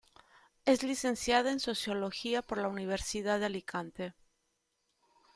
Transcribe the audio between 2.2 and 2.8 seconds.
por la